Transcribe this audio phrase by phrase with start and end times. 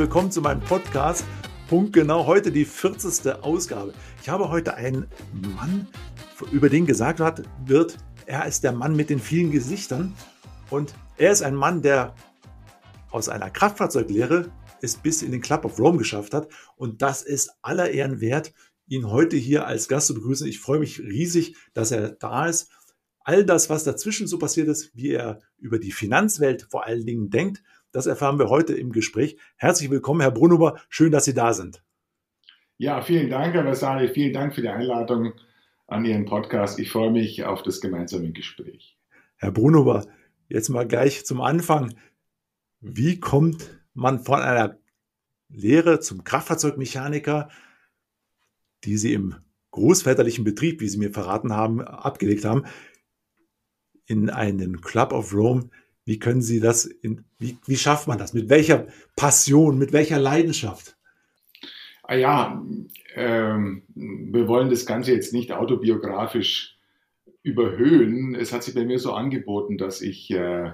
[0.00, 1.26] willkommen zu meinem Podcast.
[1.68, 3.42] Punkt genau heute die 40.
[3.42, 3.92] Ausgabe.
[4.22, 5.06] Ich habe heute einen
[5.54, 5.86] Mann,
[6.50, 7.20] über den gesagt
[7.66, 10.14] wird, er ist der Mann mit den vielen Gesichtern.
[10.70, 12.14] Und er ist ein Mann, der
[13.10, 14.50] aus einer Kraftfahrzeuglehre
[14.80, 16.48] es bis in den Club of Rome geschafft hat.
[16.76, 18.54] Und das ist aller Ehren wert,
[18.86, 20.46] ihn heute hier als Gast zu begrüßen.
[20.46, 22.70] Ich freue mich riesig, dass er da ist.
[23.22, 27.28] All das, was dazwischen so passiert ist, wie er über die Finanzwelt vor allen Dingen
[27.28, 27.62] denkt,
[27.92, 29.36] das erfahren wir heute im Gespräch.
[29.56, 30.80] Herzlich willkommen, Herr Brunhuber.
[30.88, 31.82] Schön, dass Sie da sind.
[32.78, 34.08] Ja, vielen Dank, Herr Vasali.
[34.08, 35.34] Vielen Dank für die Einladung
[35.86, 36.78] an Ihren Podcast.
[36.78, 38.96] Ich freue mich auf das gemeinsame Gespräch.
[39.36, 40.06] Herr Brunhuber,
[40.48, 41.94] jetzt mal gleich zum Anfang.
[42.80, 44.78] Wie kommt man von einer
[45.48, 47.48] Lehre zum Kraftfahrzeugmechaniker,
[48.84, 49.34] die Sie im
[49.72, 52.64] großväterlichen Betrieb, wie Sie mir verraten haben, abgelegt haben,
[54.06, 55.70] in einen Club of Rome,
[56.10, 58.34] wie können Sie das, in, wie, wie schafft man das?
[58.34, 60.96] Mit welcher Passion, mit welcher Leidenschaft?
[62.02, 62.66] Ah ja,
[63.14, 66.76] ähm, wir wollen das Ganze jetzt nicht autobiografisch
[67.44, 68.34] überhöhen.
[68.34, 70.72] Es hat sich bei mir so angeboten, dass ich äh,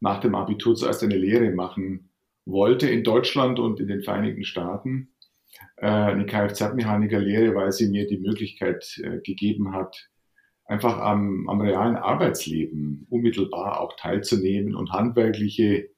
[0.00, 2.10] nach dem Abitur zuerst eine Lehre machen
[2.44, 5.08] wollte in Deutschland und in den Vereinigten Staaten.
[5.76, 10.10] Äh, eine Kfz-Mechaniker-Lehre, weil sie mir die Möglichkeit äh, gegeben hat,
[10.64, 15.90] einfach am, am realen Arbeitsleben unmittelbar auch teilzunehmen und handwerkliche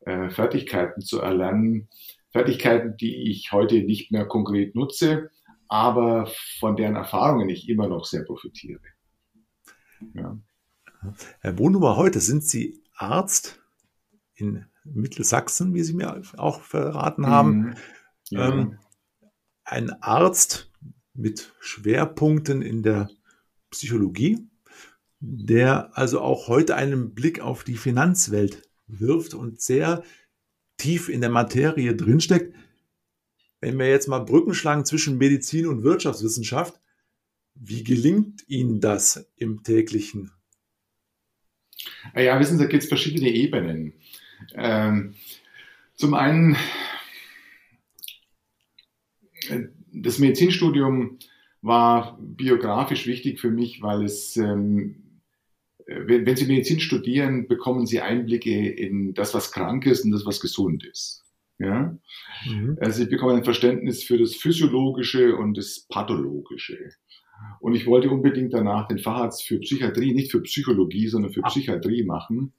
[0.00, 1.88] äh, Fertigkeiten zu erlernen.
[2.30, 5.30] Fertigkeiten, die ich heute nicht mehr konkret nutze,
[5.68, 8.80] aber von deren Erfahrungen ich immer noch sehr profitiere.
[10.14, 10.38] Ja.
[11.40, 13.60] Herr Brunhuber, heute sind Sie Arzt
[14.34, 17.58] in Mittelsachsen, wie Sie mir auch verraten haben.
[17.58, 17.74] Mhm.
[18.30, 18.48] Ja.
[18.48, 18.78] Ähm,
[19.64, 20.70] ein Arzt
[21.14, 23.10] mit Schwerpunkten in der
[23.70, 24.46] Psychologie,
[25.20, 30.02] der also auch heute einen Blick auf die Finanzwelt wirft und sehr
[30.76, 32.54] tief in der Materie drinsteckt.
[33.60, 36.80] Wenn wir jetzt mal Brücken schlagen zwischen Medizin und Wirtschaftswissenschaft,
[37.54, 40.32] wie gelingt Ihnen das im täglichen?
[42.14, 43.92] Ja, wissen Sie, da gibt es verschiedene Ebenen.
[44.54, 45.14] Ähm,
[45.94, 46.56] zum einen,
[49.48, 51.18] äh, das Medizinstudium
[51.62, 55.20] war biografisch wichtig für mich, weil es, ähm,
[55.86, 60.24] wenn, wenn Sie Medizin studieren, bekommen Sie Einblicke in das, was krank ist und das,
[60.24, 61.24] was gesund ist.
[61.58, 61.96] Ja?
[62.46, 62.78] Mhm.
[62.80, 66.90] Also ich bekomme ein Verständnis für das Physiologische und das Pathologische.
[67.60, 72.04] Und ich wollte unbedingt danach den Facharzt für Psychiatrie, nicht für Psychologie, sondern für Psychiatrie
[72.04, 72.52] machen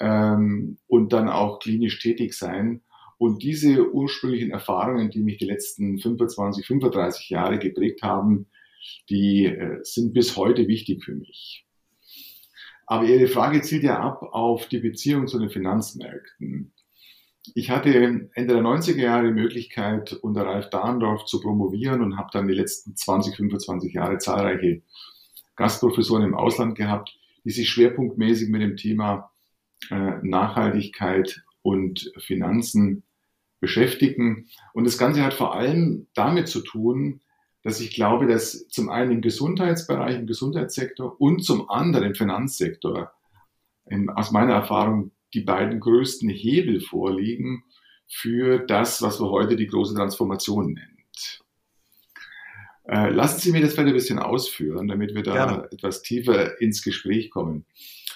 [0.00, 2.82] ähm, und dann auch klinisch tätig sein.
[3.18, 8.46] Und diese ursprünglichen Erfahrungen, die mich die letzten 25, 35 Jahre geprägt haben,
[9.08, 11.66] die äh, sind bis heute wichtig für mich.
[12.86, 16.72] Aber Ihre Frage zielt ja ab auf die Beziehung zu den Finanzmärkten.
[17.54, 22.30] Ich hatte Ende der 90er Jahre die Möglichkeit, unter Ralf Dahndorf zu promovieren und habe
[22.32, 24.82] dann die letzten 20, 25 Jahre zahlreiche
[25.56, 29.30] Gastprofessoren im Ausland gehabt, die sich schwerpunktmäßig mit dem Thema
[29.90, 33.02] äh, Nachhaltigkeit und Finanzen
[33.60, 34.46] beschäftigen.
[34.72, 37.20] Und das Ganze hat vor allem damit zu tun,
[37.62, 43.10] dass ich glaube, dass zum einen im Gesundheitsbereich, im Gesundheitssektor und zum anderen im Finanzsektor
[43.86, 47.64] in, aus meiner Erfahrung die beiden größten Hebel vorliegen
[48.06, 50.96] für das, was wir heute die große Transformation nennen.
[52.88, 55.68] Äh, lassen Sie mir das vielleicht ein bisschen ausführen, damit wir da Gerne.
[55.72, 57.66] etwas tiefer ins Gespräch kommen.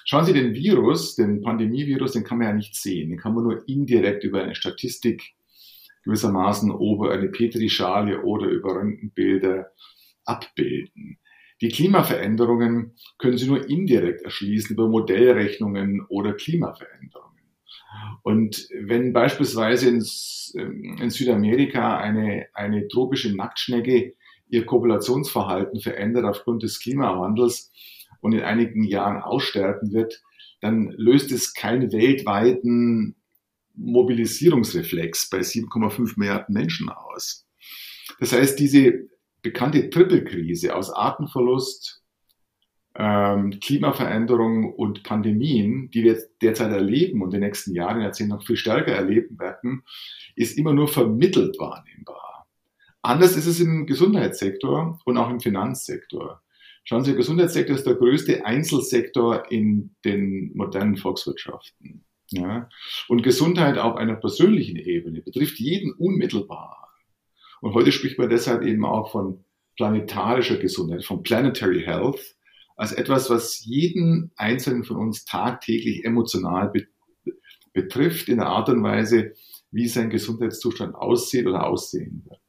[0.04, 3.10] Schauen Sie, den Virus, den Pandemievirus, den kann man ja nicht sehen.
[3.10, 5.34] Den kann man nur indirekt über eine Statistik
[6.04, 9.70] gewissermaßen über eine Petrischale oder über Röntgenbilder
[10.24, 11.18] abbilden.
[11.60, 17.30] Die Klimaveränderungen können Sie nur indirekt erschließen über Modellrechnungen oder Klimaveränderungen.
[18.22, 24.14] Und wenn beispielsweise in, in Südamerika eine, eine tropische Nacktschnecke
[24.48, 27.70] ihr Kopulationsverhalten verändert aufgrund des Klimawandels
[28.20, 30.22] und in einigen Jahren aussterben wird,
[30.60, 33.16] dann löst es keinen weltweiten
[33.74, 37.46] Mobilisierungsreflex bei 7,5 Milliarden Menschen aus.
[38.18, 39.08] Das heißt, diese
[39.42, 42.02] bekannte Trippelkrise aus Artenverlust,
[42.96, 48.44] ähm, Klimaveränderung und Pandemien, die wir derzeit erleben und in den nächsten Jahren, Jahrzehnten noch
[48.44, 49.84] viel stärker erleben werden,
[50.34, 52.48] ist immer nur vermittelt wahrnehmbar.
[53.02, 56.42] Anders ist es im Gesundheitssektor und auch im Finanzsektor.
[56.84, 62.04] Schauen Sie, der Gesundheitssektor ist der größte Einzelsektor in den modernen Volkswirtschaften.
[62.30, 62.68] Ja?
[63.08, 66.88] Und Gesundheit auf einer persönlichen Ebene betrifft jeden unmittelbar.
[67.60, 69.44] Und heute spricht man deshalb eben auch von
[69.76, 72.36] planetarischer Gesundheit, von planetary health,
[72.76, 76.86] als etwas, was jeden Einzelnen von uns tagtäglich emotional be
[77.72, 79.34] betrifft, in der Art und Weise,
[79.70, 82.40] wie sein Gesundheitszustand aussieht oder aussehen wird.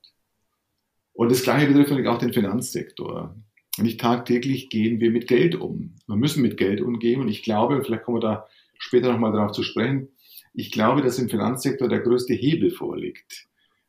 [1.14, 3.36] Und das Gleiche betrifft natürlich auch den Finanzsektor.
[3.82, 5.96] Nicht tagtäglich gehen wir mit Geld um.
[6.08, 8.48] Wir müssen mit Geld umgehen und ich glaube, vielleicht kommen wir da
[8.78, 10.10] später nochmal darauf zu sprechen,
[10.54, 13.48] ich glaube, dass im Finanzsektor der größte Hebel vorliegt,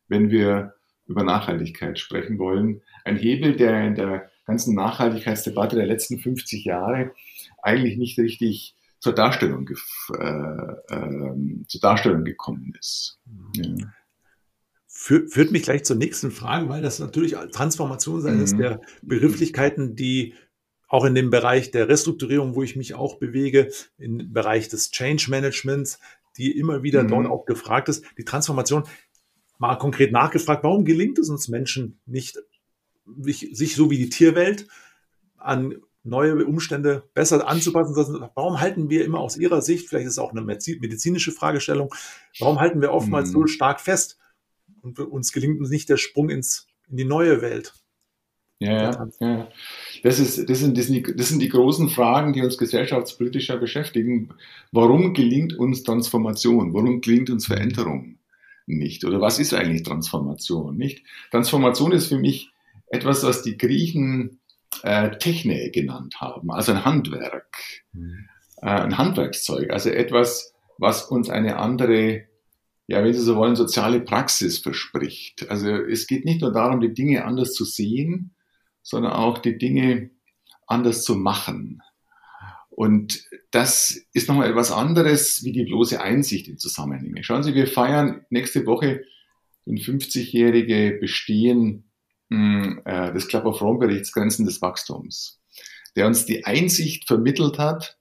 [0.09, 0.75] wenn wir
[1.07, 2.83] über Nachhaltigkeit sprechen wollen.
[3.05, 7.13] Ein Hebel, der in der ganzen Nachhaltigkeitsdebatte der letzten 50 Jahre
[7.63, 9.69] eigentlich nicht richtig zur Darstellung,
[10.17, 13.19] äh, äh, zur Darstellung gekommen ist.
[13.57, 13.75] Ja.
[15.05, 18.45] Führt mich gleich zur nächsten Frage, weil das natürlich Transformation sein mhm.
[18.45, 20.35] ist der Begrifflichkeiten, die
[20.87, 25.27] auch in dem Bereich der Restrukturierung, wo ich mich auch bewege, im Bereich des Change
[25.29, 25.99] Managements,
[26.37, 27.09] die immer wieder mhm.
[27.09, 28.05] dort auch gefragt ist.
[28.17, 28.85] Die Transformation,
[29.59, 32.39] mal konkret nachgefragt, warum gelingt es uns Menschen nicht,
[33.17, 34.69] sich so wie die Tierwelt
[35.37, 38.25] an neue Umstände besser anzupassen.
[38.37, 41.93] Warum halten wir immer aus Ihrer Sicht, vielleicht ist es auch eine medizinische Fragestellung,
[42.39, 43.33] warum halten wir oftmals mhm.
[43.33, 44.21] so stark fest
[44.83, 47.75] und uns gelingt uns nicht der Sprung ins, in die neue Welt?
[48.59, 49.49] Ja, ja.
[50.05, 53.57] Das, ist, das, sind, das, sind die, das sind die großen Fragen, die uns gesellschaftspolitischer
[53.57, 54.35] beschäftigen.
[54.71, 56.73] Warum gelingt uns Transformation?
[56.73, 58.19] Warum gelingt uns Veränderung
[58.67, 59.05] nicht?
[59.05, 60.77] Oder was ist eigentlich Transformation?
[60.77, 61.05] Nicht?
[61.33, 62.51] Transformation ist für mich
[62.87, 64.39] etwas, was die Griechen
[64.83, 67.57] äh, Techne genannt haben, also ein Handwerk,
[67.93, 68.29] mhm.
[68.59, 72.23] äh, ein Handwerkszeug, also etwas, was uns eine andere,
[72.93, 75.49] ja, wenn Sie so wollen, soziale Praxis verspricht.
[75.49, 78.35] Also es geht nicht nur darum, die Dinge anders zu sehen,
[78.83, 80.11] sondern auch die Dinge
[80.67, 81.81] anders zu machen.
[82.69, 87.25] Und das ist nochmal etwas anderes wie die bloße Einsicht in Zusammenhänge.
[87.25, 89.05] Schauen Sie, wir feiern nächste Woche
[89.67, 91.85] ein 50-jährige Bestehen
[92.29, 95.41] äh, des Club of Rome Berichts Grenzen des Wachstums,
[95.97, 97.97] der uns die Einsicht vermittelt hat,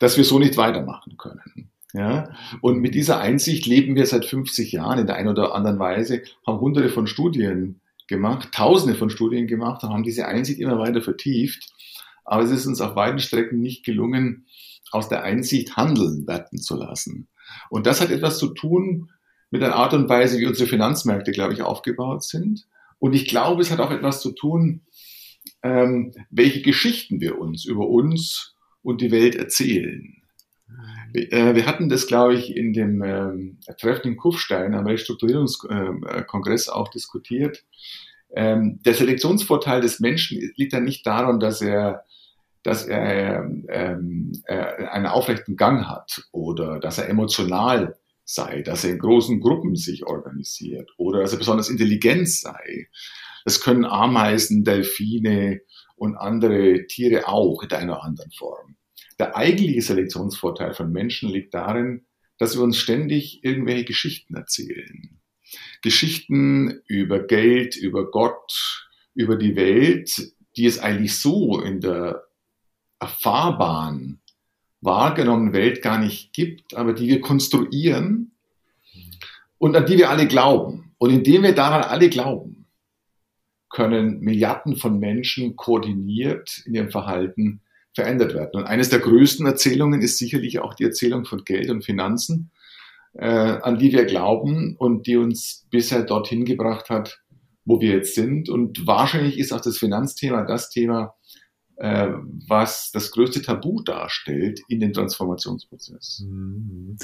[0.00, 1.67] dass wir so nicht weitermachen können.
[1.92, 2.30] Ja?
[2.60, 6.22] Und mit dieser Einsicht leben wir seit 50 Jahren in der einen oder anderen Weise,
[6.46, 11.02] haben hunderte von Studien gemacht, tausende von Studien gemacht und haben diese Einsicht immer weiter
[11.02, 11.72] vertieft.
[12.24, 14.46] Aber es ist uns auf weiten Strecken nicht gelungen,
[14.90, 17.28] aus der Einsicht Handeln werten zu lassen.
[17.70, 19.10] Und das hat etwas zu tun
[19.50, 22.66] mit der Art und Weise, wie unsere Finanzmärkte, glaube ich, aufgebaut sind.
[22.98, 24.82] Und ich glaube, es hat auch etwas zu tun,
[25.62, 30.22] ähm, welche Geschichten wir uns über uns und die Welt erzählen.
[31.12, 36.68] Wir, äh, wir hatten das, glaube ich, in dem ähm, Treffen in Kufstein am Restrukturierungskongress
[36.68, 37.64] auch diskutiert.
[38.34, 42.04] Ähm, der Selektionsvorteil des Menschen liegt ja nicht daran, dass er
[42.62, 48.90] dass er ähm, äh, einen aufrechten Gang hat oder dass er emotional sei, dass er
[48.90, 52.88] in großen Gruppen sich organisiert oder dass er besonders intelligent sei.
[53.44, 55.60] Das können Ameisen, Delfine
[55.96, 58.76] und andere Tiere auch in einer anderen Form.
[59.18, 62.06] Der eigentliche Selektionsvorteil von Menschen liegt darin,
[62.38, 65.20] dass wir uns ständig irgendwelche Geschichten erzählen.
[65.82, 72.24] Geschichten über Geld, über Gott, über die Welt, die es eigentlich so in der
[73.00, 74.20] erfahrbaren
[74.80, 78.32] wahrgenommenen Welt gar nicht gibt, aber die wir konstruieren
[79.58, 80.94] und an die wir alle glauben.
[80.98, 82.66] Und indem wir daran alle glauben,
[83.70, 87.60] können Milliarden von Menschen koordiniert in ihrem Verhalten
[87.94, 88.60] verändert werden.
[88.60, 92.50] Und eines der größten Erzählungen ist sicherlich auch die Erzählung von Geld und Finanzen,
[93.14, 97.20] äh, an die wir glauben und die uns bisher dorthin gebracht hat,
[97.64, 98.48] wo wir jetzt sind.
[98.48, 101.14] Und wahrscheinlich ist auch das Finanzthema das Thema,
[101.78, 102.08] äh,
[102.48, 106.24] was das größte Tabu darstellt in dem Transformationsprozess.
[106.26, 106.96] Mhm.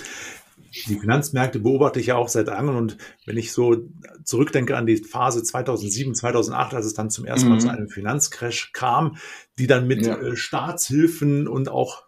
[0.89, 3.89] Die Finanzmärkte beobachte ich ja auch seit langem und wenn ich so
[4.25, 7.61] zurückdenke an die Phase 2007, 2008, als es dann zum ersten Mal mhm.
[7.61, 9.17] zu einem Finanzcrash kam,
[9.59, 10.17] die dann mit ja.
[10.17, 12.03] Äh, Staatshilfen und auch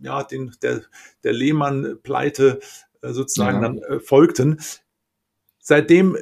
[0.00, 0.82] ja, den, der,
[1.22, 2.58] der Lehmann-Pleite
[3.02, 3.68] äh, sozusagen ja.
[3.68, 4.60] dann äh, folgten.
[5.60, 6.16] Seitdem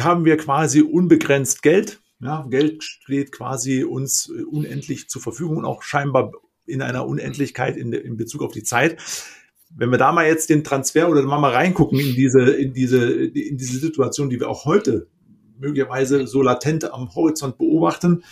[0.00, 5.64] haben wir quasi unbegrenzt Geld ja, Geld steht quasi uns äh, unendlich zur Verfügung und
[5.64, 6.32] auch scheinbar
[6.66, 8.98] in einer Unendlichkeit in, in Bezug auf die Zeit.
[9.70, 13.12] Wenn wir da mal jetzt den Transfer oder mal, mal reingucken in diese, in diese,
[13.12, 15.08] in diese Situation, die wir auch heute
[15.58, 18.24] möglicherweise so latent am Horizont beobachten.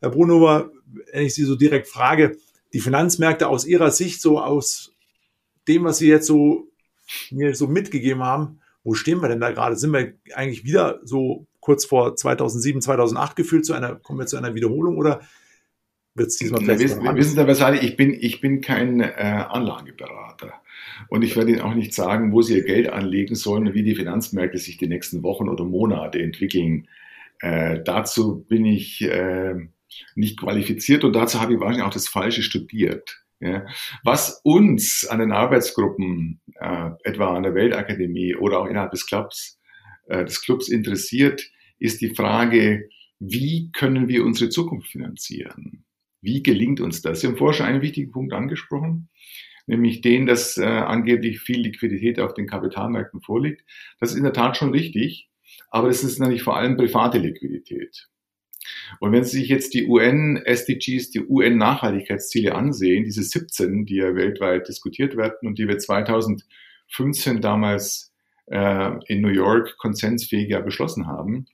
[0.00, 0.70] Herr Brunhofer,
[1.12, 2.36] wenn ich Sie so direkt frage,
[2.72, 4.92] die Finanzmärkte aus Ihrer Sicht, so aus
[5.68, 6.68] dem, was Sie jetzt so
[7.30, 9.76] mir so mitgegeben haben, wo stehen wir denn da gerade?
[9.76, 14.36] Sind wir eigentlich wieder so kurz vor 2007, 2008 gefühlt zu einer, kommen wir zu
[14.36, 15.22] einer Wiederholung oder
[16.14, 20.52] wird es diesmal vielleicht wir, wir wissen ich bin, ich bin kein äh, Anlageberater.
[21.08, 23.82] Und ich werde Ihnen auch nicht sagen, wo Sie Ihr Geld anlegen sollen und wie
[23.82, 26.86] die Finanzmärkte sich die nächsten Wochen oder Monate entwickeln.
[27.40, 29.54] Äh, dazu bin ich äh,
[30.14, 33.23] nicht qualifiziert und dazu habe ich wahrscheinlich auch das Falsche studiert.
[33.44, 33.66] Ja.
[34.04, 39.60] Was uns an den Arbeitsgruppen, äh, etwa an der Weltakademie oder auch innerhalb des Clubs,
[40.06, 41.42] äh, des Clubs interessiert,
[41.78, 45.84] ist die Frage, wie können wir unsere Zukunft finanzieren?
[46.22, 47.20] Wie gelingt uns das?
[47.20, 49.10] Sie haben vorher schon einen wichtigen Punkt angesprochen,
[49.66, 53.62] nämlich den, dass äh, angeblich viel Liquidität auf den Kapitalmärkten vorliegt.
[54.00, 55.28] Das ist in der Tat schon richtig,
[55.68, 58.08] aber es ist natürlich vor allem private Liquidität.
[59.00, 64.68] Und wenn Sie sich jetzt die UN-SDGs, die UN-Nachhaltigkeitsziele ansehen, diese 17, die ja weltweit
[64.68, 68.12] diskutiert werden und die wir 2015 damals
[68.46, 71.46] äh, in New York konsensfähiger beschlossen haben,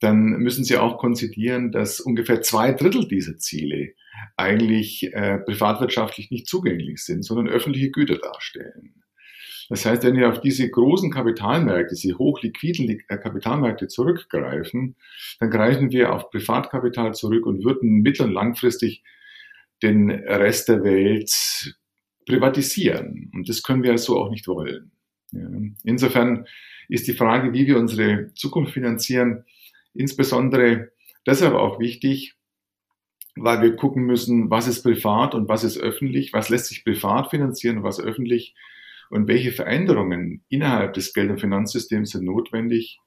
[0.00, 3.94] dann müssen Sie auch konzidieren, dass ungefähr zwei Drittel dieser Ziele
[4.36, 9.01] eigentlich äh, privatwirtschaftlich nicht zugänglich sind, sondern öffentliche Güter darstellen.
[9.68, 14.96] Das heißt, wenn wir auf diese großen Kapitalmärkte, diese hochliquiden äh, Kapitalmärkte zurückgreifen,
[15.40, 19.02] dann greifen wir auf Privatkapital zurück und würden mittel- und langfristig
[19.82, 21.74] den Rest der Welt
[22.26, 23.30] privatisieren.
[23.34, 24.92] Und das können wir so auch nicht wollen.
[25.82, 26.46] Insofern
[26.88, 29.44] ist die Frage, wie wir unsere Zukunft finanzieren,
[29.94, 30.92] insbesondere
[31.26, 32.34] deshalb auch wichtig,
[33.34, 37.30] weil wir gucken müssen, was ist privat und was ist öffentlich, was lässt sich privat
[37.30, 38.54] finanzieren und was öffentlich
[39.12, 42.98] und welche Veränderungen innerhalb des Geld- und Finanzsystems sind notwendig,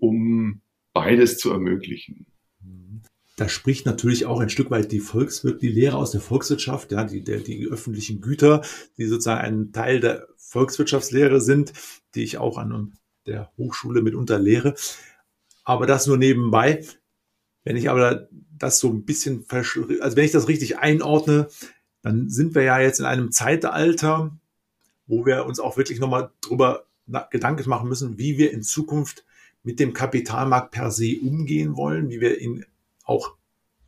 [0.00, 0.62] um
[0.94, 2.24] beides zu ermöglichen.
[3.36, 7.04] Da spricht natürlich auch ein Stück weit die Volkswirt, die Lehre aus der Volkswirtschaft, ja,
[7.04, 8.62] die, der, die öffentlichen Güter,
[8.96, 11.74] die sozusagen ein Teil der Volkswirtschaftslehre sind,
[12.14, 12.94] die ich auch an
[13.26, 14.74] der Hochschule mitunter lehre.
[15.64, 16.86] Aber das nur nebenbei.
[17.64, 21.48] Wenn ich aber das so ein bisschen, also wenn ich das richtig einordne,
[22.00, 24.39] dann sind wir ja jetzt in einem Zeitalter,
[25.10, 26.86] wo wir uns auch wirklich nochmal drüber
[27.30, 29.24] Gedanken machen müssen, wie wir in Zukunft
[29.64, 32.64] mit dem Kapitalmarkt per se umgehen wollen, wie wir ihn
[33.04, 33.34] auch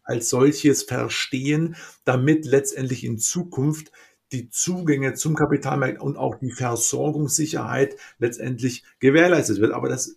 [0.02, 3.92] als solches verstehen, damit letztendlich in Zukunft
[4.32, 9.72] die Zugänge zum Kapitalmarkt und auch die Versorgungssicherheit letztendlich gewährleistet wird.
[9.72, 10.16] Aber das,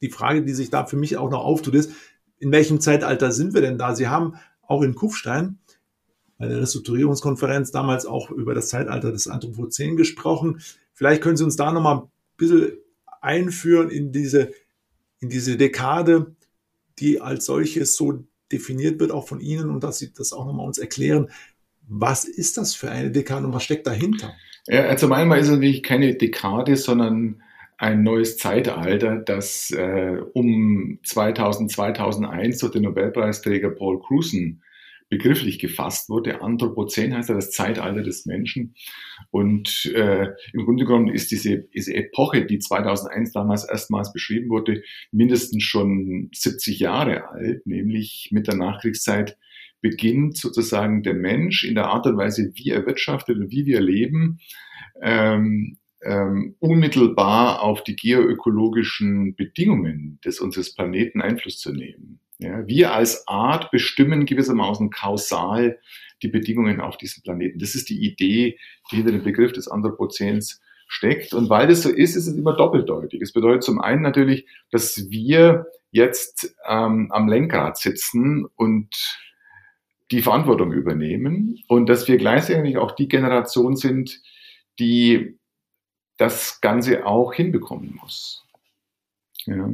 [0.00, 1.92] die Frage, die sich da für mich auch noch auftut, ist,
[2.38, 3.94] in welchem Zeitalter sind wir denn da?
[3.94, 5.58] Sie haben auch in Kufstein
[6.38, 10.60] bei der Restrukturierungskonferenz damals auch über das Zeitalter des Anthropozän gesprochen.
[10.94, 12.72] Vielleicht können Sie uns da nochmal ein bisschen
[13.20, 14.52] einführen in diese,
[15.18, 16.34] in diese Dekade,
[17.00, 20.66] die als solches so definiert wird, auch von Ihnen, und dass Sie das auch nochmal
[20.66, 21.28] uns erklären.
[21.88, 24.32] Was ist das für eine Dekade und was steckt dahinter?
[24.66, 27.42] Ja, also zum einen ist es natürlich keine Dekade, sondern
[27.78, 34.62] ein neues Zeitalter, das äh, um 2000, 2001 durch den Nobelpreisträger Paul Cruson
[35.08, 36.42] begrifflich gefasst wurde.
[36.42, 38.74] Anthropozän heißt ja das Zeitalter des Menschen.
[39.30, 44.82] Und äh, im Grunde genommen ist diese, diese Epoche, die 2001 damals erstmals beschrieben wurde,
[45.10, 49.36] mindestens schon 70 Jahre alt, nämlich mit der Nachkriegszeit
[49.80, 53.80] beginnt sozusagen der Mensch in der Art und Weise, wie er wirtschaftet und wie wir
[53.80, 54.40] leben,
[55.00, 62.20] ähm, ähm, unmittelbar auf die geoökologischen Bedingungen des unseres Planeten Einfluss zu nehmen.
[62.38, 65.80] Ja, wir als Art bestimmen gewissermaßen kausal
[66.22, 67.58] die Bedingungen auf diesem Planeten.
[67.58, 68.58] Das ist die Idee,
[68.90, 71.34] die hinter dem Begriff des Anthropozäns steckt.
[71.34, 73.20] Und weil das so ist, ist es immer doppeldeutig.
[73.20, 78.88] Es bedeutet zum einen natürlich, dass wir jetzt ähm, am Lenkrad sitzen und
[80.10, 84.22] die Verantwortung übernehmen und dass wir gleichzeitig auch die Generation sind,
[84.78, 85.38] die
[86.16, 88.44] das Ganze auch hinbekommen muss.
[89.44, 89.70] Ja.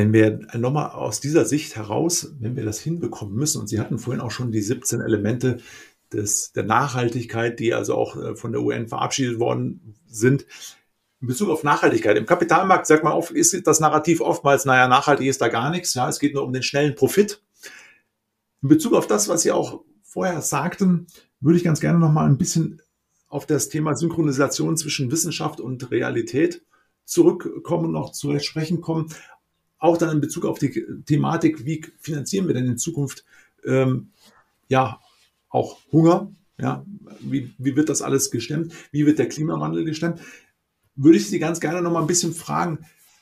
[0.00, 3.98] Wenn wir nochmal aus dieser Sicht heraus, wenn wir das hinbekommen müssen, und Sie hatten
[3.98, 5.58] vorhin auch schon die 17 Elemente
[6.10, 10.46] des, der Nachhaltigkeit, die also auch äh, von der UN verabschiedet worden sind,
[11.20, 12.16] in Bezug auf Nachhaltigkeit.
[12.16, 15.92] Im Kapitalmarkt, sagt man oft, ist das Narrativ oftmals, naja, nachhaltig ist da gar nichts,
[15.92, 17.42] ja, es geht nur um den schnellen Profit.
[18.62, 21.08] In Bezug auf das, was Sie auch vorher sagten,
[21.40, 22.80] würde ich ganz gerne nochmal ein bisschen
[23.28, 26.62] auf das Thema Synchronisation zwischen Wissenschaft und Realität
[27.04, 29.12] zurückkommen und noch zu sprechen kommen
[29.80, 33.24] auch dann in Bezug auf die Thematik, wie finanzieren wir denn in Zukunft
[33.64, 34.10] ähm,
[34.68, 35.00] ja
[35.48, 36.30] auch Hunger?
[36.60, 36.84] Ja,
[37.20, 38.74] wie, wie wird das alles gestemmt?
[38.92, 40.20] Wie wird der Klimawandel gestemmt?
[40.94, 42.80] Würde ich Sie ganz gerne noch mal ein bisschen fragen,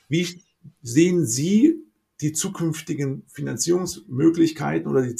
[0.09, 0.41] wie
[0.81, 1.81] sehen Sie
[2.19, 5.15] die zukünftigen Finanzierungsmöglichkeiten oder die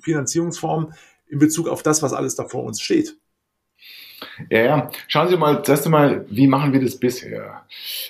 [0.00, 0.94] Finanzierungsformen
[1.26, 3.18] in Bezug auf das, was alles da vor uns steht?
[4.50, 4.90] Ja, ja.
[5.08, 7.64] Schauen Sie mal, zuerst einmal, wie machen wir das bisher?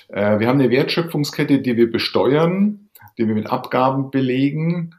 [0.09, 4.95] Äh, wir haben eine Wertschöpfungskette, die wir besteuern, die wir mit Abgaben belegen.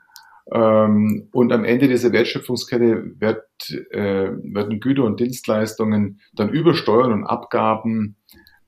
[0.50, 3.44] Ähm, und am Ende dieser Wertschöpfungskette wird,
[3.90, 8.16] äh, werden Güter und Dienstleistungen dann über Steuern und Abgaben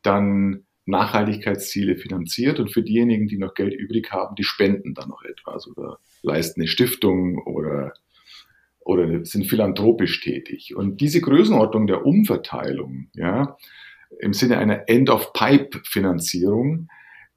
[0.03, 5.23] dann Nachhaltigkeitsziele finanziert und für diejenigen, die noch Geld übrig haben, die spenden dann noch
[5.23, 7.95] etwas oder leisten eine Stiftung oder
[8.81, 10.75] oder sind philanthropisch tätig.
[10.75, 13.57] Und diese Größenordnung der Umverteilung, ja,
[14.19, 16.89] im Sinne einer End-of-Pipe-Finanzierung,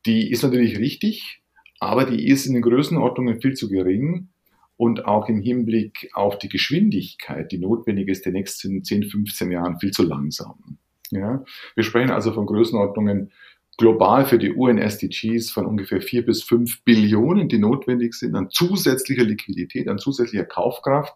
[0.05, 1.41] die ist natürlich richtig,
[1.79, 4.29] aber die ist in den Größenordnungen viel zu gering
[4.77, 9.79] und auch im Hinblick auf die Geschwindigkeit, die notwendig ist, den nächsten 10, 15 Jahren
[9.79, 10.77] viel zu langsam.
[11.11, 11.43] Ja?
[11.75, 13.31] Wir sprechen also von Größenordnungen
[13.77, 19.23] global für die UN-SDGs von ungefähr 4 bis 5 Billionen, die notwendig sind an zusätzlicher
[19.23, 21.15] Liquidität, an zusätzlicher Kaufkraft,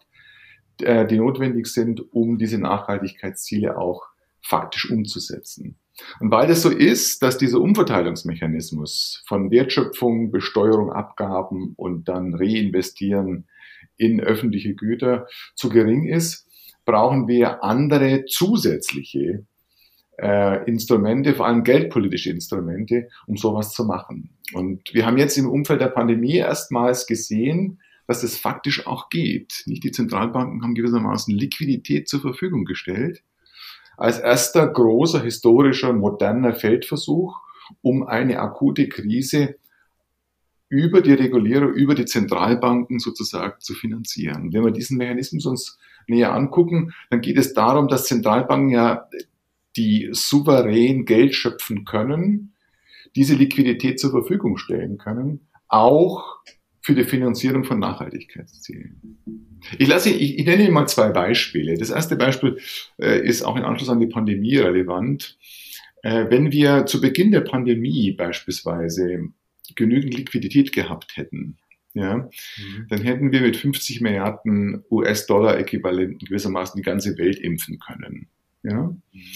[0.82, 4.02] äh, die notwendig sind, um diese Nachhaltigkeitsziele auch
[4.40, 5.78] faktisch umzusetzen.
[6.20, 13.48] Und weil das so ist, dass dieser Umverteilungsmechanismus von Wertschöpfung, Besteuerung, Abgaben und dann Reinvestieren
[13.96, 16.46] in öffentliche Güter zu gering ist,
[16.84, 19.44] brauchen wir andere zusätzliche
[20.20, 24.30] äh, Instrumente, vor allem geldpolitische Instrumente, um sowas zu machen.
[24.54, 29.62] Und wir haben jetzt im Umfeld der Pandemie erstmals gesehen, dass es faktisch auch geht.
[29.66, 33.22] Nicht die Zentralbanken haben gewissermaßen Liquidität zur Verfügung gestellt
[33.98, 37.40] als erster großer historischer moderner Feldversuch,
[37.82, 39.56] um eine akute Krise
[40.68, 44.52] über die Regulierung, über die Zentralbanken sozusagen zu finanzieren.
[44.52, 49.08] Wenn wir diesen Mechanismus uns näher angucken, dann geht es darum, dass Zentralbanken ja
[49.76, 52.54] die souverän Geld schöpfen können,
[53.16, 56.38] diese Liquidität zur Verfügung stellen können, auch
[56.88, 59.18] für die Finanzierung von Nachhaltigkeitszielen.
[59.76, 61.76] Ich, lasse, ich, ich nenne Ihnen mal zwei Beispiele.
[61.76, 62.56] Das erste Beispiel
[62.96, 65.36] äh, ist auch in Anschluss an die Pandemie relevant.
[66.02, 69.28] Äh, wenn wir zu Beginn der Pandemie beispielsweise
[69.76, 71.58] genügend Liquidität gehabt hätten,
[71.92, 72.86] ja, mhm.
[72.88, 78.28] dann hätten wir mit 50 Milliarden US-Dollar-Äquivalenten gewissermaßen die ganze Welt impfen können.
[78.62, 78.84] Ja?
[78.84, 79.32] Mhm.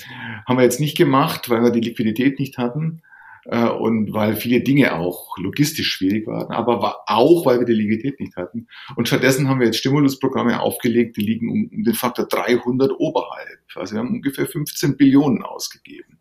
[0.49, 3.03] Haben wir jetzt nicht gemacht, weil wir die Liquidität nicht hatten
[3.45, 8.37] und weil viele Dinge auch logistisch schwierig waren, aber auch, weil wir die Liquidität nicht
[8.37, 8.69] hatten.
[8.95, 13.59] Und stattdessen haben wir jetzt Stimulusprogramme aufgelegt, die liegen um, um den Faktor 300 oberhalb.
[13.75, 16.19] Also wir haben ungefähr 15 Billionen ausgegeben.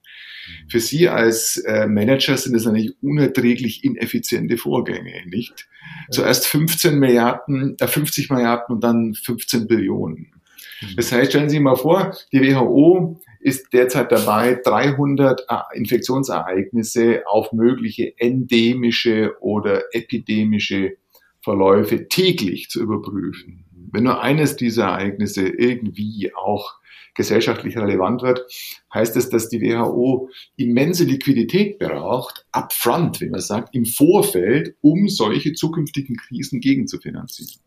[0.67, 5.67] Für Sie als äh, Manager sind das eigentlich unerträglich ineffiziente Vorgänge, nicht?
[6.09, 10.33] Zuerst 15 Milliarden, äh, 50 Milliarden und dann 15 Billionen.
[10.81, 10.95] Mhm.
[10.95, 17.23] Das heißt, stellen Sie sich mal vor, die WHO ist derzeit dabei, 300 äh, Infektionsereignisse
[17.25, 20.97] auf mögliche endemische oder epidemische
[21.41, 23.65] Verläufe täglich zu überprüfen.
[23.91, 26.75] Wenn nur eines dieser Ereignisse irgendwie auch
[27.13, 28.45] gesellschaftlich relevant wird,
[28.93, 35.09] heißt es, dass die WHO immense Liquidität braucht, upfront, wie man sagt, im Vorfeld, um
[35.09, 37.61] solche zukünftigen Krisen gegenzufinanzieren.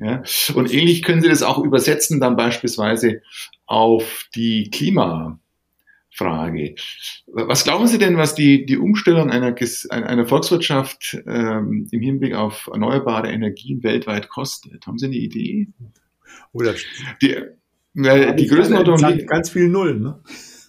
[0.00, 0.22] Ja?
[0.54, 3.22] Und ähnlich können Sie das auch übersetzen dann beispielsweise
[3.66, 5.38] auf die Klimafrage.
[7.26, 9.54] Was glauben Sie denn, was die, die Umstellung einer,
[9.90, 14.86] einer Volkswirtschaft ähm, im Hinblick auf erneuerbare Energien weltweit kostet?
[14.86, 15.68] Haben Sie eine Idee?
[16.52, 16.74] Oder
[17.22, 17.36] die,
[18.02, 20.02] äh, die Größenordnung ganz viel Nullen.
[20.02, 20.20] Ne?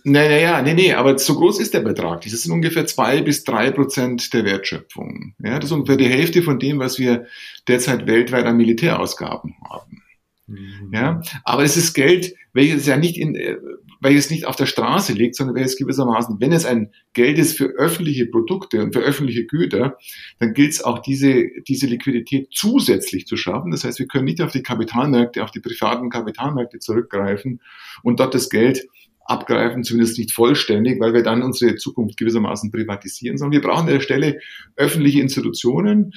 [0.10, 2.22] Naja, nee, nee, aber so groß ist der Betrag.
[2.22, 5.34] Das sind ungefähr zwei bis drei Prozent der Wertschöpfung.
[5.44, 7.26] Ja, das ist ungefähr die Hälfte von dem, was wir
[7.68, 10.02] derzeit weltweit an Militärausgaben haben.
[10.48, 10.92] Mhm.
[10.94, 13.58] Ja, aber es ist Geld, welches ja nicht in, äh,
[14.00, 17.66] welches nicht auf der Straße liegt, sondern welches gewissermaßen, wenn es ein Geld ist für
[17.66, 19.98] öffentliche Produkte und für öffentliche Güter,
[20.40, 23.72] dann gilt es auch diese, diese Liquidität zusätzlich zu schaffen.
[23.72, 27.60] Das heißt, wir können nicht auf die Kapitalmärkte, auf die privaten Kapitalmärkte zurückgreifen
[28.04, 28.88] und dort das Geld
[29.28, 33.94] abgreifen, zumindest nicht vollständig, weil wir dann unsere Zukunft gewissermaßen privatisieren, sondern wir brauchen an
[33.94, 34.40] der Stelle
[34.76, 36.14] öffentliche Institutionen,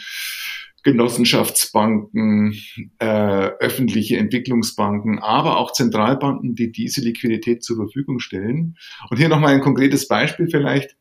[0.82, 2.54] Genossenschaftsbanken,
[2.98, 8.76] äh, öffentliche Entwicklungsbanken, aber auch Zentralbanken, die diese Liquidität zur Verfügung stellen.
[9.10, 10.96] Und hier nochmal ein konkretes Beispiel vielleicht.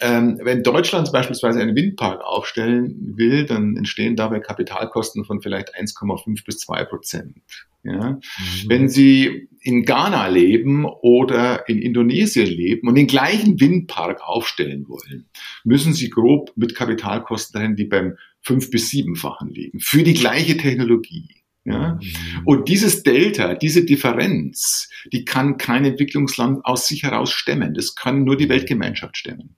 [0.00, 6.44] Ähm, wenn Deutschland beispielsweise einen Windpark aufstellen will, dann entstehen dabei Kapitalkosten von vielleicht 1,5
[6.44, 7.67] bis 2 Prozent.
[7.88, 8.10] Ja?
[8.12, 8.20] Mhm.
[8.68, 15.28] Wenn Sie in Ghana leben oder in Indonesien leben und den gleichen Windpark aufstellen wollen,
[15.64, 20.56] müssen Sie grob mit Kapitalkosten dahin, die beim fünf bis siebenfachen liegen, für die gleiche
[20.56, 21.28] Technologie.
[21.64, 21.94] Ja?
[22.00, 22.46] Mhm.
[22.46, 27.74] Und dieses Delta, diese Differenz, die kann kein Entwicklungsland aus sich heraus stemmen.
[27.74, 28.48] Das kann nur die.
[28.48, 29.56] Weltgemeinschaft stemmen.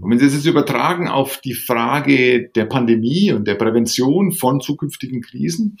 [0.00, 4.60] Und wenn Sie das jetzt übertragen auf die Frage der Pandemie und der Prävention von
[4.60, 5.78] zukünftigen Krisen,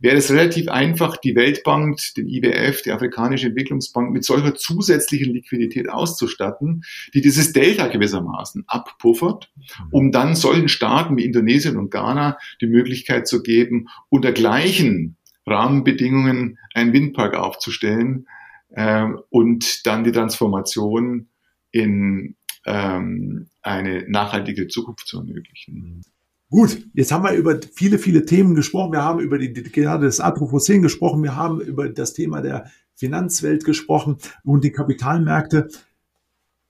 [0.00, 5.88] wäre es relativ einfach, die Weltbank, den IWF, die Afrikanische Entwicklungsbank mit solcher zusätzlichen Liquidität
[5.88, 6.84] auszustatten,
[7.14, 9.50] die dieses Delta gewissermaßen abpuffert,
[9.90, 16.58] um dann solchen Staaten wie Indonesien und Ghana die Möglichkeit zu geben, unter gleichen Rahmenbedingungen
[16.74, 18.26] einen Windpark aufzustellen
[18.70, 21.28] äh, und dann die Transformation
[21.70, 26.02] in ähm, eine nachhaltige Zukunft zu ermöglichen.
[26.50, 28.92] Gut, jetzt haben wir über viele, viele Themen gesprochen.
[28.92, 31.22] Wir haben über die Dekade des Anthropozän gesprochen.
[31.22, 35.68] Wir haben über das Thema der Finanzwelt gesprochen und die Kapitalmärkte.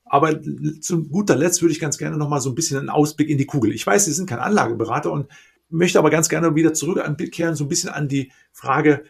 [0.05, 0.39] Aber
[0.81, 3.37] zu guter Letzt würde ich ganz gerne noch mal so ein bisschen einen Ausblick in
[3.37, 3.71] die Kugel.
[3.73, 5.27] Ich weiß, Sie sind kein Anlageberater und
[5.69, 9.03] möchte aber ganz gerne wieder zurückkehren, so ein bisschen an die Frage,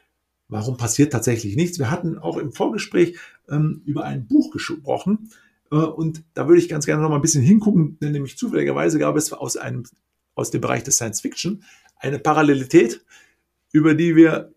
[0.47, 1.79] warum passiert tatsächlich nichts?
[1.79, 3.17] Wir hatten auch im Vorgespräch
[3.49, 5.29] ähm, über ein Buch gesprochen
[5.69, 9.15] und da würde ich ganz gerne noch mal ein bisschen hingucken, denn nämlich zufälligerweise gab
[9.15, 9.83] es aus einem
[10.35, 11.63] aus dem Bereich des Science Fiction
[11.97, 13.01] eine Parallelität,
[13.71, 14.53] über die wir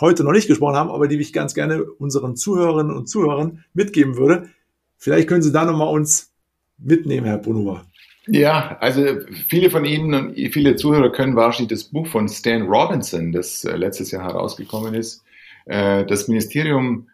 [0.00, 4.16] heute noch nicht gesprochen haben, aber die ich ganz gerne unseren Zuhörerinnen und Zuhörern mitgeben
[4.16, 4.48] würde.
[4.96, 6.32] Vielleicht können Sie da nochmal uns
[6.78, 7.84] mitnehmen, Herr Brunova.
[8.26, 9.02] Ja, also
[9.48, 13.76] viele von Ihnen und viele Zuhörer können wahrscheinlich das Buch von Stan Robinson, das äh,
[13.76, 15.22] letztes Jahr herausgekommen ist,
[15.66, 17.08] äh, das Ministerium,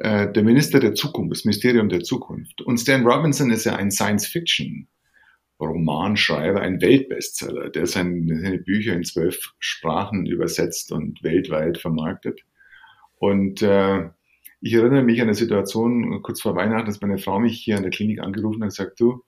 [0.00, 2.62] äh, der Minister der Zukunft, das Ministerium der Zukunft.
[2.62, 4.88] Und Stan Robinson ist ja ein Science-Fiction
[5.60, 12.40] Romanschreiber, ein Weltbestseller, der seine, seine Bücher in zwölf Sprachen übersetzt und weltweit vermarktet.
[13.16, 14.08] Und äh,
[14.62, 17.82] ich erinnere mich an eine Situation kurz vor Weihnachten, dass meine Frau mich hier an
[17.82, 19.22] der Klinik angerufen hat und gesagt, du,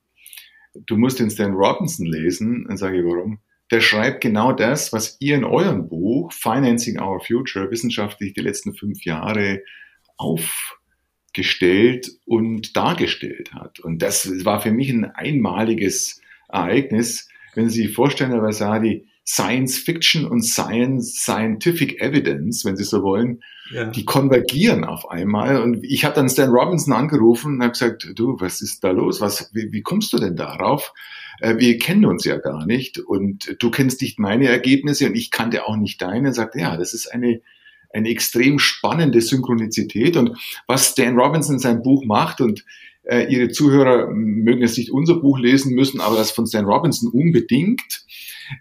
[0.75, 2.65] du musst den Stan Robinson lesen.
[2.67, 3.41] Dann sage ich, warum?
[3.71, 8.75] Der schreibt genau das, was ihr in eurem Buch Financing Our Future wissenschaftlich die letzten
[8.75, 9.63] fünf Jahre
[10.17, 13.81] aufgestellt und dargestellt hat.
[13.81, 17.29] Und das war für mich ein einmaliges Ereignis.
[17.55, 23.03] Wenn Sie sich vorstellen, Herr Vasadi, Science Fiction und Science, Scientific Evidence, wenn Sie so
[23.03, 23.41] wollen,
[23.73, 23.85] ja.
[23.87, 25.63] die konvergieren auf einmal.
[25.63, 29.21] Und ich habe dann Stan Robinson angerufen und habe gesagt, du, was ist da los?
[29.21, 30.93] Was, wie, wie kommst du denn darauf?
[31.41, 35.31] Äh, wir kennen uns ja gar nicht und du kennst nicht meine Ergebnisse und ich
[35.31, 36.29] kannte auch nicht deine.
[36.29, 37.41] Er sagt, ja, das ist eine,
[37.93, 40.17] eine extrem spannende Synchronizität.
[40.17, 42.65] Und was Stan Robinson in seinem Buch macht und
[43.05, 47.11] äh, Ihre Zuhörer mögen jetzt nicht unser Buch lesen müssen, aber das von Stan Robinson
[47.11, 48.05] unbedingt,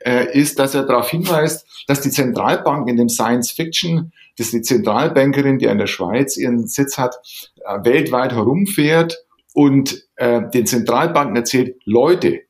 [0.06, 4.54] äh, ist, dass er darauf hinweist, dass die Zentralbanken in dem Science Fiction, das ist
[4.54, 7.16] die Zentralbankerin, die in der Schweiz ihren Sitz hat,
[7.66, 9.18] äh, weltweit herumfährt
[9.54, 12.42] und äh, den Zentralbanken erzählt, Leute,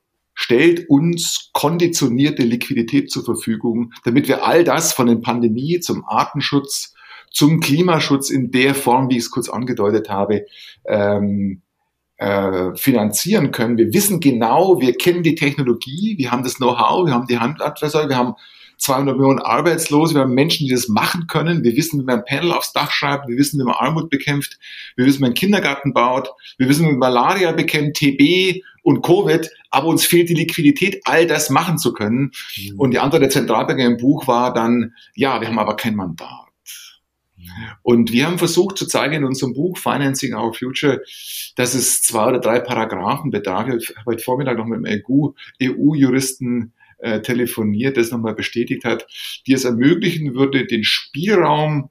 [0.41, 6.95] stellt uns konditionierte Liquidität zur Verfügung, damit wir all das von der Pandemie zum Artenschutz,
[7.29, 10.47] zum Klimaschutz in der Form, wie ich es kurz angedeutet habe,
[10.85, 11.61] ähm,
[12.17, 13.77] äh, finanzieren können.
[13.77, 18.09] Wir wissen genau, wir kennen die Technologie, wir haben das Know-how, wir haben die Handwerkzeuge,
[18.09, 18.33] wir haben
[18.79, 21.63] 200 Millionen Arbeitslose, wir haben Menschen, die das machen können.
[21.63, 24.57] Wir wissen, wie man ein Panel aufs Dach schreibt, wir wissen, wie man Armut bekämpft,
[24.95, 29.01] wir wissen, wie man einen Kindergarten baut, wir wissen, wie man Malaria bekämpft, TB und
[29.01, 32.31] Covid, aber uns fehlt die Liquidität, all das machen zu können.
[32.57, 32.79] Mhm.
[32.79, 36.47] Und die Antwort der Zentralbanker im Buch war dann, ja, wir haben aber kein Mandat.
[37.81, 41.01] Und wir haben versucht zu zeigen in unserem Buch Financing Our Future,
[41.55, 43.67] dass es zwei oder drei Paragraphen bedarf.
[43.67, 45.01] Ich habe heute Vormittag noch mit einem
[45.61, 49.07] EU-Juristen äh, telefoniert, das nochmal bestätigt hat,
[49.47, 51.89] die es ermöglichen würde, den Spielraum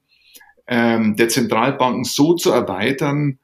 [0.67, 3.40] ähm, der Zentralbanken so zu erweitern,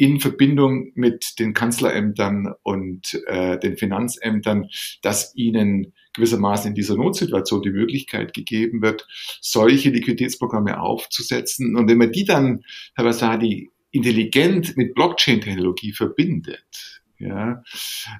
[0.00, 4.70] in Verbindung mit den Kanzlerämtern und äh, den Finanzämtern,
[5.02, 9.06] dass ihnen gewissermaßen in dieser Notsituation die Möglichkeit gegeben wird,
[9.42, 11.76] solche Liquiditätsprogramme aufzusetzen.
[11.76, 17.62] Und wenn man die dann, Herr Vasadi, intelligent mit Blockchain-Technologie verbindet, ja,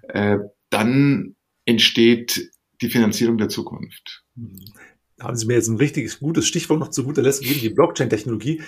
[0.09, 0.37] äh,
[0.69, 2.51] dann entsteht
[2.83, 4.23] die Finanzierung der Zukunft.
[5.17, 7.71] Da haben Sie mir jetzt ein richtiges gutes Stichwort noch zu guter Letzt gegeben, die
[7.71, 8.61] Blockchain-Technologie.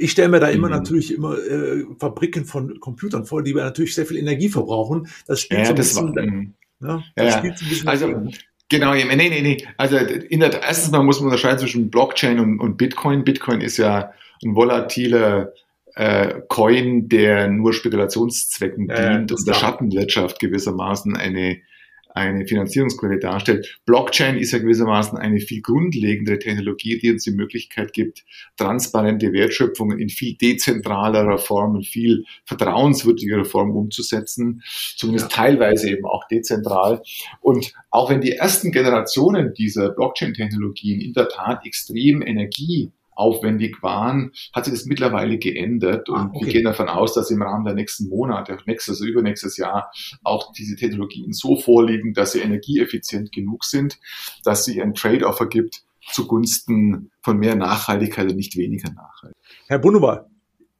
[0.00, 0.74] Ich stelle mir da immer mhm.
[0.74, 5.08] natürlich immer äh, Fabriken von Computern vor, die natürlich sehr viel Energie verbrauchen.
[5.26, 6.54] Das spielt ja, so ein bisschen, war, mhm.
[6.80, 8.30] ja, das ja, spielt so ein bisschen also,
[8.70, 9.66] Genau, nee, nee, nee.
[9.78, 13.24] Also in der, erstens mal muss man unterscheiden zwischen Blockchain und, und Bitcoin.
[13.24, 14.12] Bitcoin ist ja
[14.44, 15.54] ein volatiler
[15.94, 21.58] äh, Coin, der nur Spekulationszwecken äh, dient und der Schattenwirtschaft gewissermaßen eine
[22.18, 23.78] eine Finanzierungsquelle darstellt.
[23.86, 28.24] Blockchain ist ja gewissermaßen eine viel grundlegendere Technologie, die uns die Möglichkeit gibt,
[28.56, 34.62] transparente Wertschöpfungen in viel dezentralerer Form, in viel vertrauenswürdigerer Form umzusetzen,
[34.96, 35.36] zumindest ja.
[35.36, 37.02] teilweise eben auch dezentral.
[37.40, 44.32] Und auch wenn die ersten Generationen dieser Blockchain-Technologien in der Tat extrem Energie aufwendig waren,
[44.52, 46.46] hat sich das mittlerweile geändert und ah, okay.
[46.46, 49.90] wir gehen davon aus, dass im Rahmen der nächsten Monate, nächstes, also übernächstes Jahr
[50.22, 53.98] auch diese Technologien so vorliegen, dass sie energieeffizient genug sind,
[54.44, 59.34] dass sie ein Trade-off ergibt zugunsten von mehr Nachhaltigkeit und nicht weniger Nachhaltigkeit.
[59.66, 60.30] Herr Bunnebar,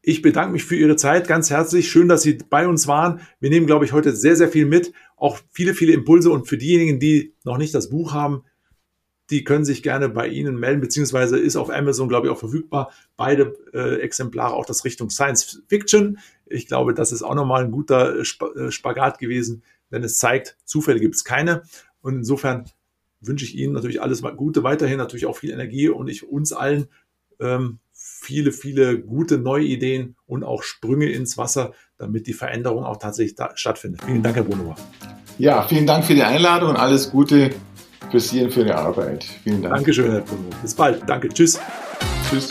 [0.01, 1.91] ich bedanke mich für Ihre Zeit ganz herzlich.
[1.91, 3.21] Schön, dass Sie bei uns waren.
[3.41, 4.93] Wir nehmen, glaube ich, heute sehr, sehr viel mit.
[5.17, 6.31] Auch viele, viele Impulse.
[6.31, 8.45] Und für diejenigen, die noch nicht das Buch haben,
[9.31, 12.93] die können sich gerne bei Ihnen melden, beziehungsweise ist auf Amazon, glaube ich, auch verfügbar.
[13.17, 16.19] Beide äh, Exemplare, auch das Richtung Science Fiction.
[16.47, 21.01] Ich glaube, das ist auch nochmal ein guter äh, Spagat gewesen, denn es zeigt, Zufälle
[21.01, 21.63] gibt es keine.
[22.01, 22.65] Und insofern
[23.21, 26.89] wünsche ich Ihnen natürlich alles Gute weiterhin, natürlich auch viel Energie und ich uns allen
[27.41, 32.99] ähm, viele, viele gute neue Ideen und auch Sprünge ins Wasser, damit die Veränderung auch
[32.99, 34.03] tatsächlich stattfindet.
[34.05, 34.77] Vielen Dank, Herr Brunauer.
[35.39, 37.51] Ja, vielen Dank für die Einladung und alles Gute
[38.11, 39.25] für Sie und für Ihre Arbeit.
[39.45, 39.75] Vielen Dank.
[39.77, 40.51] Dankeschön, Herr Brunauer.
[40.63, 41.03] Bis bald.
[41.07, 41.29] Danke.
[41.29, 41.59] Tschüss.
[42.31, 42.49] Tschüss.